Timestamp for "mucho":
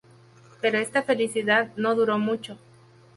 2.17-2.57